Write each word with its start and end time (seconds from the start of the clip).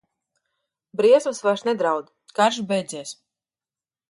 Briesmas 1.01 1.43
vairs 1.49 1.65
nedraud, 1.69 2.09
karš 2.41 2.61
beidzies. 2.73 3.15